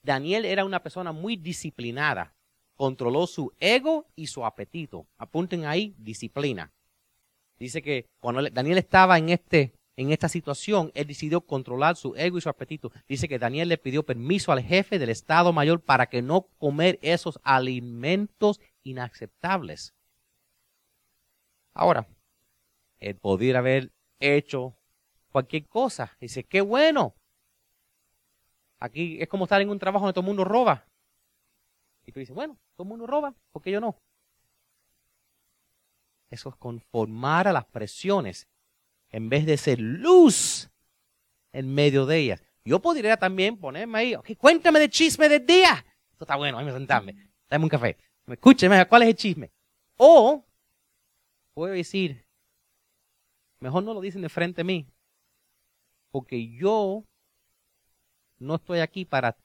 [0.06, 2.32] Daniel era una persona muy disciplinada.
[2.76, 5.06] Controló su ego y su apetito.
[5.18, 6.72] Apunten ahí, disciplina.
[7.58, 12.38] Dice que cuando Daniel estaba en, este, en esta situación, él decidió controlar su ego
[12.38, 12.92] y su apetito.
[13.08, 16.98] Dice que Daniel le pidió permiso al jefe del Estado Mayor para que no comer
[17.02, 19.94] esos alimentos inaceptables.
[21.74, 22.06] Ahora,
[23.00, 23.90] él podría haber
[24.20, 24.76] hecho
[25.30, 26.16] cualquier cosa.
[26.20, 27.14] Dice, qué bueno,
[28.78, 30.86] Aquí es como estar en un trabajo donde todo el mundo roba.
[32.04, 33.96] Y tú dices, bueno, todo el mundo roba, ¿por qué yo no?
[36.30, 38.48] Eso es conformar a las presiones
[39.10, 40.68] en vez de ser luz
[41.52, 42.42] en medio de ellas.
[42.64, 45.84] Yo podría también ponerme ahí, ok, cuéntame de chisme del día.
[46.10, 47.96] Esto está bueno, a mí me sentarme, dame un café.
[48.26, 49.52] Escúcheme, ¿cuál es el chisme?
[49.96, 50.44] O
[51.54, 52.26] puedo decir,
[53.60, 54.86] mejor no lo dicen de frente a mí,
[56.10, 57.04] porque yo
[58.38, 59.36] no estoy aquí para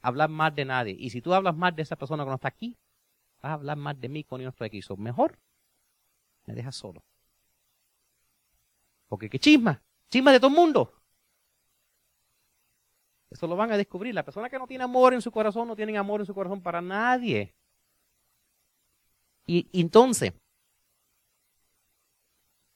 [0.00, 0.96] hablar más de nadie.
[0.98, 2.76] Y si tú hablas más de esa persona que no está aquí,
[3.42, 4.80] vas a hablar más de mí cuando yo no estoy aquí.
[4.98, 5.38] Mejor
[6.46, 7.02] me dejas solo.
[9.08, 10.92] Porque qué chisma, chisma de todo el mundo.
[13.30, 14.14] Eso lo van a descubrir.
[14.14, 16.62] La persona que no tiene amor en su corazón no tiene amor en su corazón
[16.62, 17.54] para nadie.
[19.46, 20.32] Y, entonces,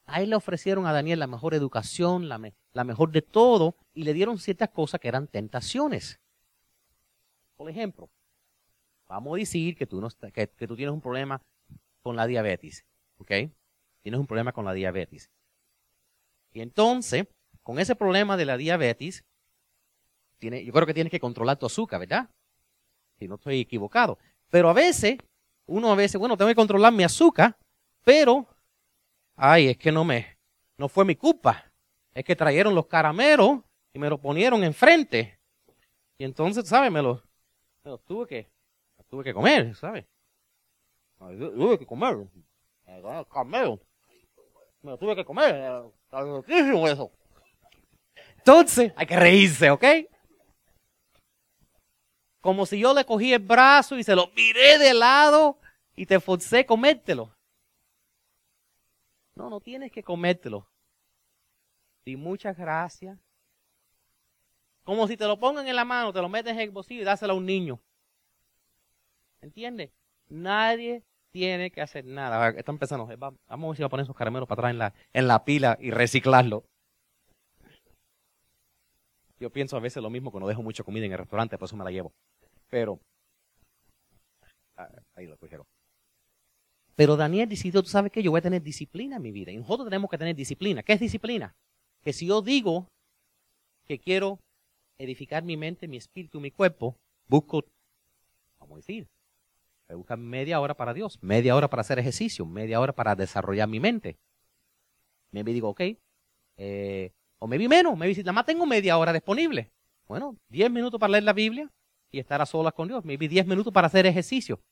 [0.04, 2.38] ahí le ofrecieron a Daniel la mejor educación, la,
[2.72, 6.20] la mejor de todo, y le dieron ciertas cosas que eran tentaciones.
[7.56, 8.08] Por ejemplo,
[9.08, 11.42] vamos a decir que tú, no, que, tú tienes un problema
[12.02, 12.84] con la diabetes,
[13.18, 13.32] ¿ok?
[14.02, 15.30] Tienes un problema con la diabetes.
[16.52, 17.26] Y entonces,
[17.62, 19.24] con ese problema de la diabetes,
[20.38, 22.30] tiene, yo creo que tienes que controlar tu azúcar, ¿verdad?
[23.18, 24.18] Si no estoy equivocado.
[24.50, 25.18] Pero a veces,
[25.66, 27.58] uno a veces, bueno, tengo que controlar mi azúcar,
[28.04, 28.46] pero,
[29.36, 30.38] ay, es que no me,
[30.76, 31.67] no fue mi culpa.
[32.18, 33.60] Es que trajeron los caramelos
[33.92, 35.38] y me lo ponieron enfrente.
[36.18, 36.90] Y entonces, ¿sabes?
[36.90, 37.22] Me lo,
[37.84, 38.50] me tuve que,
[39.08, 40.04] tuve que comer, ¿sabes?
[41.16, 42.16] Tuve que comer.
[44.82, 45.54] Me lo tuve que comer.
[46.90, 47.12] eso.
[48.38, 49.84] Entonces, hay que reírse, ¿ok?
[52.40, 55.60] Como si yo le cogí el brazo y se lo miré de lado
[55.94, 57.32] y te forcé a comértelo.
[59.36, 60.68] No, no tienes que comértelo.
[62.08, 63.18] Y muchas gracias.
[64.82, 67.04] Como si te lo pongan en la mano, te lo metes en el bolsillo y
[67.04, 67.78] dáselo a un niño.
[69.42, 69.90] ¿Entiendes?
[70.28, 72.48] Nadie tiene que hacer nada.
[72.50, 73.06] Están empezando.
[73.18, 75.44] Vamos a ver si va a poner esos caramelos para atrás en la, en la
[75.44, 76.64] pila y reciclarlo.
[79.38, 81.76] Yo pienso a veces lo mismo cuando dejo mucha comida en el restaurante, por eso
[81.76, 82.12] me la llevo.
[82.70, 82.98] Pero,
[84.76, 85.66] ah, ahí lo cogieron.
[86.96, 89.52] Pero Daniel decidió, tú sabes que yo voy a tener disciplina en mi vida.
[89.52, 90.82] Y nosotros tenemos que tener disciplina.
[90.82, 91.54] ¿Qué es disciplina?
[92.08, 92.88] Que si yo digo
[93.84, 94.40] que quiero
[94.96, 97.66] edificar mi mente, mi espíritu, mi cuerpo, busco,
[98.58, 99.06] vamos a decir,
[99.90, 103.68] voy a media hora para Dios, media hora para hacer ejercicio, media hora para desarrollar
[103.68, 104.16] mi mente.
[105.32, 105.82] Me digo, ok,
[106.56, 109.70] eh, o me menos, me vi, nada más tengo media hora disponible.
[110.06, 111.70] Bueno, 10 minutos para leer la Biblia
[112.10, 113.04] y estar a solas con Dios.
[113.04, 114.62] Vi 10 minutos para hacer ejercicio.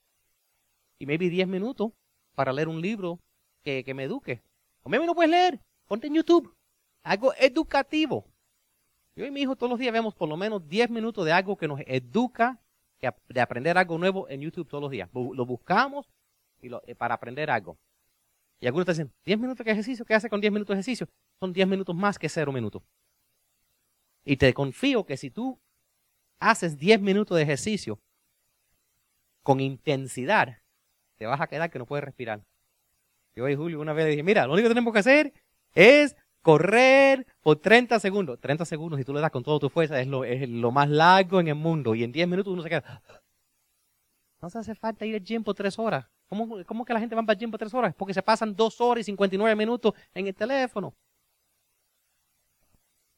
[0.99, 1.93] Y vi 10 minutos
[2.35, 3.21] para leer un libro
[3.63, 4.43] que, que me eduque.
[4.85, 6.56] O maybe no puedes leer, ponte en YouTube
[7.07, 8.27] algo educativo.
[9.15, 11.57] Yo y mi hijo todos los días vemos por lo menos 10 minutos de algo
[11.57, 12.61] que nos educa,
[13.29, 15.09] de aprender algo nuevo en YouTube todos los días.
[15.15, 16.11] Lo buscamos
[16.61, 17.79] y eh, para aprender algo.
[18.59, 21.09] Y algunos te dicen, 10 minutos de ejercicio, ¿qué hace con 10 minutos de ejercicio?
[21.39, 22.83] Son 10 minutos más que 0 minutos.
[24.25, 25.61] Y te confío que si tú
[26.41, 28.01] haces 10 minutos de ejercicio
[29.45, 30.59] con intensidad,
[31.17, 32.43] te vas a quedar que no puedes respirar.
[33.37, 35.33] Yo y Julio una vez le dije, mira, lo único que tenemos que hacer
[35.75, 36.17] es
[36.47, 38.39] correr por 30 segundos.
[38.39, 41.49] 30 segundos, si tú le das con toda tu fuerza, es lo, más largo en
[41.49, 41.97] el mundo.
[41.97, 43.03] Y en 10 minutos uno se queda.
[44.41, 46.07] No se hace falta ir al gym por 3 horas.
[46.29, 47.95] ¿Cómo, ¿Cómo que la gente va para el gym por 3 horas?
[47.97, 50.95] Porque se pasan 2 horas y 59 minutos en el teléfono.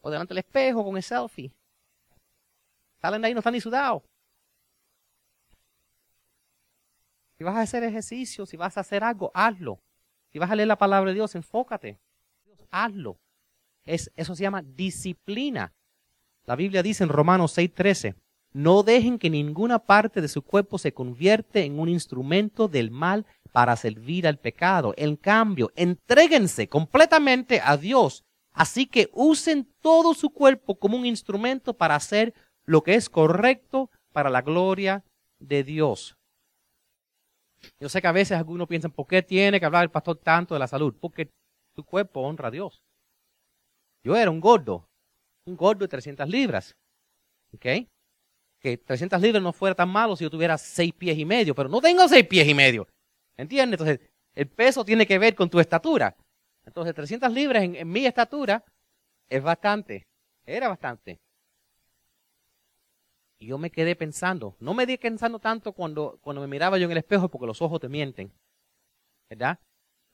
[0.00, 1.52] O delante del espejo con el selfie.
[3.02, 4.04] Salen de ahí no están ni sudados.
[7.36, 9.82] Si vas a hacer ejercicio, si vas a hacer algo, hazlo.
[10.32, 12.00] Si vas a leer la palabra de Dios, enfócate
[12.70, 13.18] hazlo.
[13.84, 15.72] Es, eso se llama disciplina.
[16.44, 18.14] La Biblia dice en Romanos 6:13,
[18.52, 23.26] no dejen que ninguna parte de su cuerpo se convierte en un instrumento del mal
[23.52, 24.94] para servir al pecado.
[24.96, 28.24] En cambio, entréguense completamente a Dios.
[28.52, 33.90] Así que usen todo su cuerpo como un instrumento para hacer lo que es correcto
[34.12, 35.04] para la gloria
[35.38, 36.16] de Dios.
[37.80, 40.54] Yo sé que a veces algunos piensan, ¿por qué tiene que hablar el pastor tanto
[40.54, 40.94] de la salud?
[41.00, 41.30] Porque
[41.78, 42.82] tu cuerpo honra a Dios.
[44.02, 44.90] Yo era un gordo,
[45.46, 46.76] un gordo de 300 libras.
[47.54, 47.86] ¿Ok?
[48.58, 51.68] Que 300 libras no fuera tan malo si yo tuviera 6 pies y medio, pero
[51.68, 52.88] no tengo 6 pies y medio.
[53.36, 53.78] ¿Entiendes?
[53.78, 56.16] Entonces, el peso tiene que ver con tu estatura.
[56.66, 58.64] Entonces, 300 libras en, mi estatura
[59.28, 60.08] es bastante.
[60.44, 61.20] Era bastante.
[63.38, 66.86] Y yo me quedé pensando, no me di pensando tanto cuando, cuando me miraba yo
[66.86, 68.32] en el espejo porque los ojos te mienten.
[69.30, 69.60] ¿Verdad?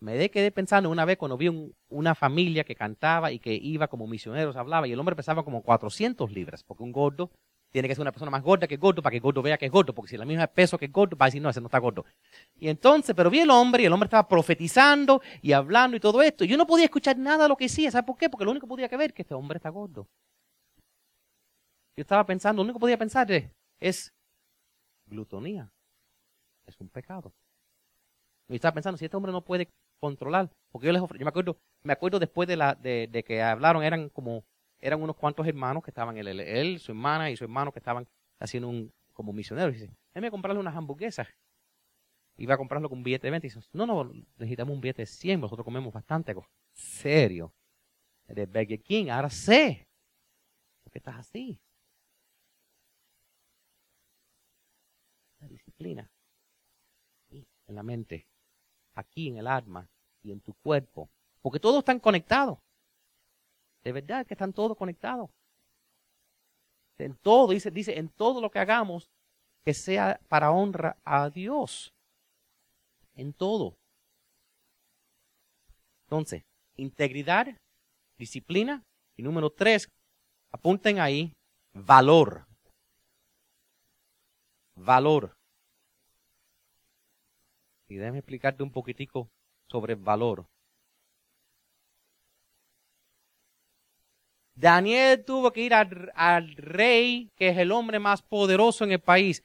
[0.01, 4.07] Me quedé pensando una vez cuando vi una familia que cantaba y que iba como
[4.07, 7.31] misioneros, hablaba, y el hombre pesaba como 400 libras, porque un gordo
[7.75, 9.73] tiene que ser una persona más gorda que gordo para que gordo vea que es
[9.73, 11.67] gordo, porque si la misma peso que el gordo, va a decir, no, ese no
[11.67, 12.05] está gordo.
[12.55, 16.23] Y entonces, pero vi el hombre y el hombre estaba profetizando y hablando y todo
[16.23, 16.45] esto.
[16.45, 18.31] Yo no podía escuchar nada de lo que decía, ¿sabes por qué?
[18.31, 20.07] Porque lo único que podía ver es que este hombre está gordo.
[21.97, 24.15] Yo estaba pensando, lo único que podía pensar es, es
[25.07, 25.69] glutonía.
[26.67, 27.33] Es un pecado.
[28.49, 29.69] Y estaba pensando, si este hombre no puede
[30.05, 33.43] controlar, porque yo les ofrecí, yo me acuerdo, me acuerdo después de, la, de, que
[33.43, 34.45] hablaron, eran como
[34.81, 38.07] eran unos cuantos hermanos que estaban, él, él, su hermana y su hermano que estaban
[38.39, 39.75] haciendo un, como misioneros.
[39.75, 41.27] Y dice, déjame comprarle unas hamburguesas.
[42.37, 43.47] Iba a comprarlo con un billete de 20.
[43.47, 46.35] Y dice, no, no, necesitamos un billete de 100, nosotros comemos bastante.
[46.75, 47.55] Serio.
[48.27, 49.87] De Burger King, ahora sé.
[50.83, 51.59] ¿Por qué estás así?
[55.39, 56.11] La disciplina.
[57.67, 58.27] En la mente,
[58.95, 59.89] aquí en el alma
[60.25, 61.09] y en tu cuerpo.
[61.41, 62.59] Porque todos están conectados.
[63.85, 65.31] De verdad que están todos conectados.
[66.99, 69.11] En todo, dice, dice, en todo lo que hagamos,
[69.65, 71.93] que sea para honra a Dios.
[73.15, 73.77] En todo.
[76.07, 76.43] Entonces,
[76.77, 77.47] integridad,
[78.17, 78.83] disciplina.
[79.17, 79.89] Y número tres,
[80.51, 81.33] apunten ahí,
[81.73, 82.47] valor.
[84.75, 85.37] Valor.
[87.89, 89.29] Y déjame explicarte un poquitico
[89.69, 90.47] sobre valor.
[94.57, 99.43] Daniel tuvo que ir al, rey, que es el hombre más poderoso en el país.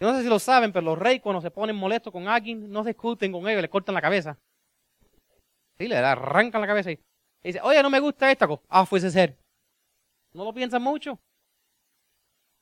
[0.00, 2.70] Yo no sé si lo saben, pero los reyes cuando se ponen molestos con alguien,
[2.70, 4.38] no discuten con ellos, le cortan la cabeza.
[5.78, 6.98] Sí, le arrancan la cabeza y,
[7.42, 8.62] dice, oye, no me gusta esta cosa.
[8.68, 9.38] Ah, fuese ser.
[10.32, 11.20] ¿No lo piensan mucho?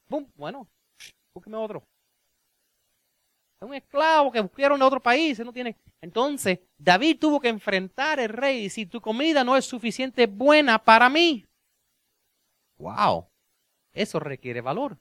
[0.08, 0.26] ¡Bum!
[0.34, 0.68] Bueno,
[1.32, 1.84] búsqueme otro.
[3.60, 5.76] Es un esclavo que buscaron de otro país, no tiene.
[6.00, 10.82] Entonces, David tuvo que enfrentar al rey y decir, tu comida no es suficiente buena
[10.82, 11.44] para mí.
[12.78, 13.28] Wow,
[13.92, 14.96] eso requiere valor.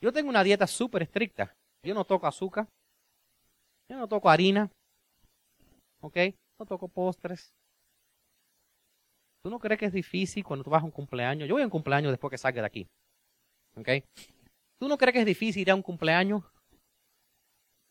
[0.00, 1.52] Yo tengo una dieta súper estricta.
[1.82, 2.68] Yo no toco azúcar.
[3.88, 4.70] Yo no toco harina.
[6.00, 6.16] ¿Ok?
[6.60, 7.52] No toco postres.
[9.42, 11.48] ¿Tú no crees que es difícil cuando tú vas a un cumpleaños?
[11.48, 12.86] Yo voy a un cumpleaños después que salga de aquí.
[13.74, 13.88] ¿Ok?
[14.78, 16.44] ¿Tú no crees que es difícil ir a un cumpleaños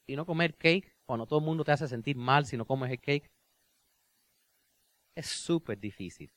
[0.07, 2.89] y no comer cake cuando todo el mundo te hace sentir mal si no comes
[2.91, 3.29] el cake?
[5.15, 6.29] Es súper difícil.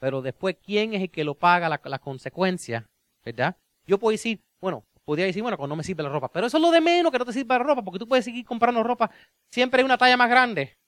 [0.00, 2.86] Pero después, ¿quién es el que lo paga la, la consecuencia?
[3.24, 3.56] ¿Verdad?
[3.86, 6.30] Yo puedo decir, bueno, podría decir, bueno, cuando no me sirve la ropa.
[6.30, 8.24] Pero eso es lo de menos que no te sirva la ropa, porque tú puedes
[8.24, 9.10] seguir comprando ropa.
[9.52, 10.78] Siempre hay una talla más grande.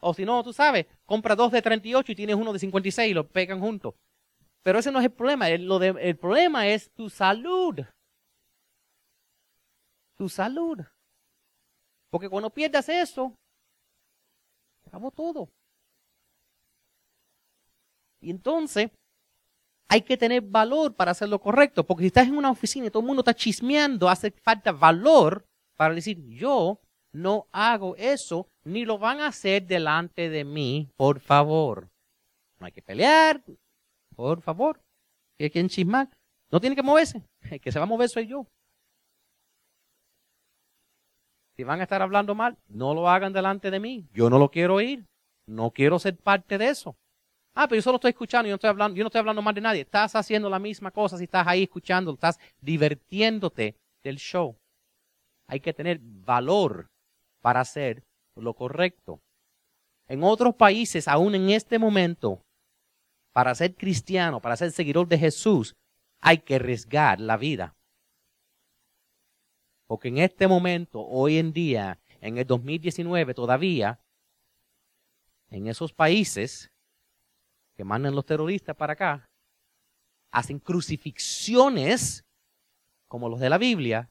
[0.00, 3.14] O si no, tú sabes, compra dos de 38 y tienes uno de 56 y
[3.14, 3.94] lo pegan juntos.
[4.68, 5.48] Pero ese no es el problema.
[5.48, 7.80] El, lo de, el problema es tu salud.
[10.18, 10.80] Tu salud.
[12.10, 13.34] Porque cuando pierdas eso,
[14.86, 15.48] acabó todo.
[18.20, 18.90] Y entonces
[19.88, 22.90] hay que tener valor para hacer lo correcto, porque si estás en una oficina y
[22.90, 25.46] todo el mundo está chismeando, hace falta valor
[25.78, 26.78] para decir, yo
[27.14, 31.88] no hago eso, ni lo van a hacer delante de mí, por favor.
[32.60, 33.42] No hay que pelear,
[34.18, 34.80] por favor.
[35.38, 36.10] ¿Hay que chismar?
[36.50, 38.48] No tiene que moverse, el que se va a mover soy yo.
[41.56, 44.08] Si van a estar hablando mal, no lo hagan delante de mí.
[44.12, 45.06] Yo no lo quiero oír.
[45.46, 46.96] No quiero ser parte de eso.
[47.54, 49.54] Ah, pero yo solo estoy escuchando, yo no estoy hablando, yo no estoy hablando mal
[49.54, 49.80] de nadie.
[49.82, 54.56] Estás haciendo la misma cosa si estás ahí escuchando, estás divirtiéndote del show.
[55.46, 56.88] Hay que tener valor
[57.40, 58.02] para hacer
[58.34, 59.20] lo correcto.
[60.08, 62.42] En otros países, aún en este momento,
[63.32, 65.74] para ser cristiano, para ser seguidor de Jesús,
[66.20, 67.74] hay que arriesgar la vida.
[69.86, 74.00] Porque en este momento, hoy en día, en el 2019 todavía,
[75.50, 76.70] en esos países,
[77.76, 79.30] que mandan los terroristas para acá,
[80.30, 82.24] hacen crucifixiones
[83.06, 84.10] como los de la Biblia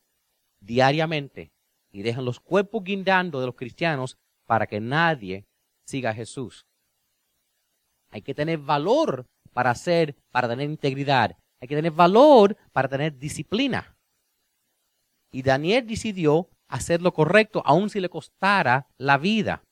[0.60, 1.52] diariamente
[1.92, 5.46] y dejan los cuerpos guindando de los cristianos para que nadie
[5.86, 6.66] siga a Jesús.
[8.12, 11.38] Hay que tener valor para hacer, para tener integridad.
[11.62, 13.96] Hay que tener valor para tener disciplina.
[15.32, 19.64] Y Daniel decidió hacer lo correcto, aun si le costara la vida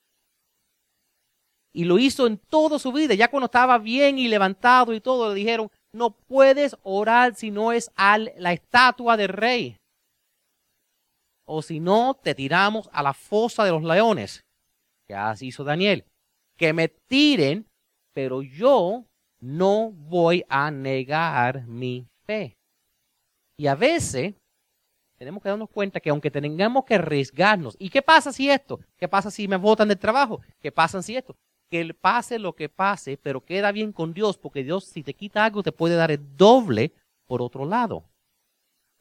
[1.76, 3.14] y lo hizo en toda su vida.
[3.14, 7.74] Ya cuando estaba bien y levantado y todo, le dijeron, no puedes orar si no
[7.74, 9.78] es a la estatua del rey.
[11.45, 14.41] O si no, te tiramos a la fosa de los leones.
[15.05, 16.05] Que así hizo Daniel.
[16.57, 17.68] Que me tiren,
[18.16, 19.05] pero yo
[19.39, 22.57] no voy a negar mi fe.
[23.57, 24.34] Y a veces
[25.18, 28.80] tenemos que darnos cuenta que aunque tengamos que arriesgarnos, ¿y qué pasa si esto?
[28.97, 30.41] ¿Qué pasa si me botan del trabajo?
[30.59, 31.36] ¿Qué pasa si esto?
[31.70, 35.45] que pase lo que pase, pero queda bien con Dios, porque Dios si te quita
[35.45, 36.93] algo te puede dar el doble
[37.26, 38.05] por otro lado.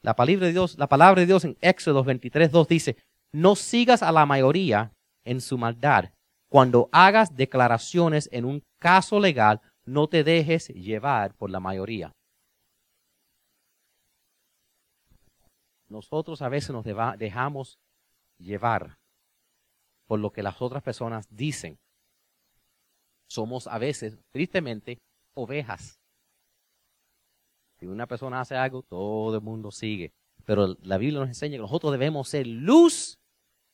[0.01, 2.97] La palabra de Dios, la palabra de Dios en Éxodo 23, 2 dice,
[3.31, 4.91] no sigas a la mayoría
[5.23, 6.11] en su maldad.
[6.55, 12.13] Cuando hagas declaraciones en un caso legal, no te dejes llevar por la mayoría.
[15.89, 16.85] Nosotros a veces nos
[17.17, 17.77] dejamos
[18.37, 18.95] llevar
[20.07, 21.77] por lo que las otras personas dicen.
[23.27, 24.97] Somos a veces, tristemente,
[25.33, 25.99] ovejas.
[27.81, 30.13] Si una persona hace algo, todo el mundo sigue.
[30.45, 33.17] Pero la Biblia nos enseña que nosotros debemos ser luz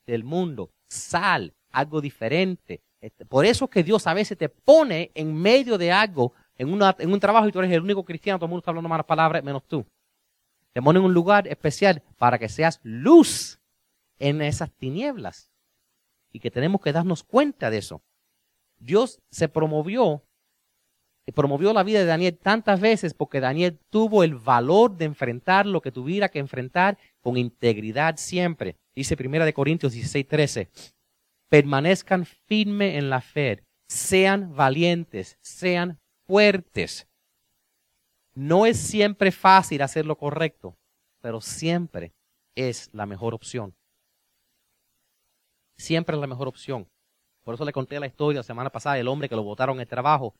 [0.07, 2.81] del mundo, sal, algo diferente.
[2.99, 6.69] Este, por eso es que Dios a veces te pone en medio de algo, en,
[6.99, 9.05] en un trabajo y tú eres el único cristiano, todo el mundo está hablando malas
[9.05, 9.85] palabras, menos tú.
[10.73, 13.59] Te pone en un lugar especial para que seas luz
[14.19, 15.51] en esas tinieblas.
[16.31, 18.01] Y que tenemos que darnos cuenta de eso.
[18.79, 20.23] Dios se promovió
[21.25, 25.65] y promovió la vida de Daniel tantas veces porque Daniel tuvo el valor de enfrentar
[25.65, 28.77] lo que tuviera que enfrentar con integridad siempre.
[28.95, 30.69] Dice Primera de Corintios 16, 13.
[31.51, 37.09] Permanezcan firme en la fe, sean valientes, sean fuertes.
[38.33, 40.77] No es siempre fácil hacer lo correcto,
[41.19, 42.13] pero siempre
[42.55, 43.75] es la mejor opción.
[45.75, 46.87] Siempre es la mejor opción.
[47.43, 49.81] Por eso le conté la historia la semana pasada del hombre que lo votaron en
[49.81, 50.33] el trabajo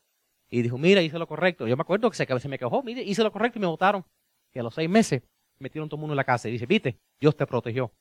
[0.49, 1.67] y dijo, mira, hice lo correcto.
[1.67, 4.05] Yo me acuerdo que se, me quejó, mire, hice lo correcto y me votaron.
[4.53, 5.23] Y a los seis meses
[5.59, 7.91] metieron todo el mundo en la casa y dice, viste, Dios te protegió.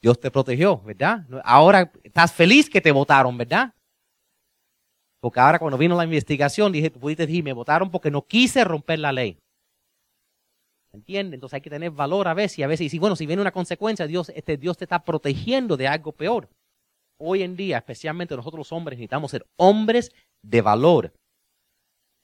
[0.00, 1.26] Dios te protegió, ¿verdad?
[1.44, 3.74] Ahora estás feliz que te votaron, ¿verdad?
[5.20, 9.00] Porque ahora cuando vino la investigación, dije, pudiste decir, me votaron porque no quise romper
[9.00, 9.38] la ley.
[10.92, 11.34] ¿Entiendes?
[11.34, 13.52] Entonces hay que tener valor a veces y a veces, y bueno, si viene una
[13.52, 16.48] consecuencia, Dios, este, Dios te está protegiendo de algo peor.
[17.20, 21.12] Hoy en día, especialmente nosotros hombres, necesitamos ser hombres de valor.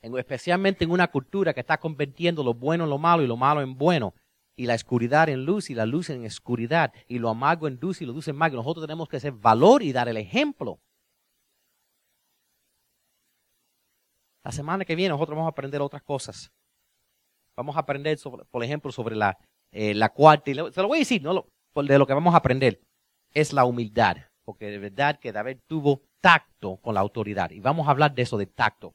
[0.01, 3.61] especialmente en una cultura que está convirtiendo lo bueno en lo malo y lo malo
[3.61, 4.15] en bueno.
[4.57, 6.93] Y la oscuridad en luz y la luz en oscuridad.
[7.09, 8.57] Y lo amargo en dulce y lo dulce en amargo.
[8.57, 10.81] Nosotros tenemos que ser valor y dar el ejemplo.
[14.45, 16.53] La semana que viene nosotros vamos a aprender otras cosas.
[17.57, 19.39] Vamos a aprender, sobre, por ejemplo, sobre la,
[19.73, 20.51] eh, la cuarta.
[20.51, 21.47] Y se lo voy a decir, ¿no?
[21.75, 22.81] de lo que vamos a aprender
[23.33, 24.17] es la humildad.
[24.45, 27.51] Porque de verdad que David tuvo tacto con la autoridad.
[27.51, 28.95] Y vamos a hablar de eso, de tacto.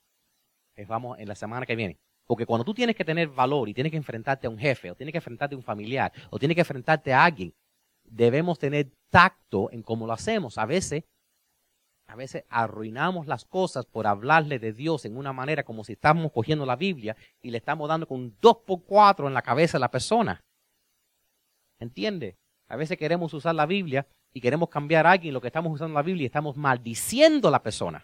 [0.87, 1.99] vamos en la semana que viene.
[2.29, 4.95] Porque cuando tú tienes que tener valor y tienes que enfrentarte a un jefe, o
[4.95, 7.55] tienes que enfrentarte a un familiar, o tienes que enfrentarte a alguien,
[8.03, 10.59] debemos tener tacto en cómo lo hacemos.
[10.59, 11.05] A veces
[12.05, 16.31] a veces arruinamos las cosas por hablarle de Dios en una manera como si estamos
[16.31, 19.79] cogiendo la Biblia y le estamos dando con 2 por 4 en la cabeza a
[19.79, 20.39] la persona.
[21.79, 22.37] ¿Entiende?
[22.67, 25.95] A veces queremos usar la Biblia y queremos cambiar a alguien lo que estamos usando
[25.95, 28.03] la Biblia y estamos maldiciendo a la persona.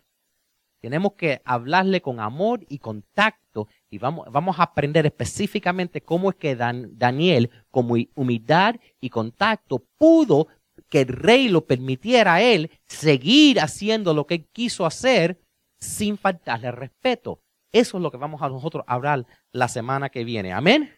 [0.80, 6.30] Tenemos que hablarle con amor y con tacto y vamos, vamos a aprender específicamente cómo
[6.30, 10.48] es que Daniel, como humildad y contacto, pudo
[10.90, 15.40] que el rey lo permitiera a él seguir haciendo lo que él quiso hacer
[15.80, 17.40] sin faltarle respeto.
[17.72, 20.54] Eso es lo que vamos a nosotros hablar la semana que viene.
[20.54, 20.92] Amén.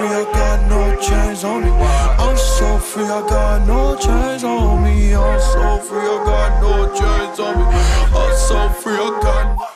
[0.00, 1.70] free, I got no chains on me.
[1.70, 5.14] I'm so free, I got no chains on me.
[5.14, 7.64] I'm so free, I got no chains on me.
[8.20, 9.69] I'm so free, I got no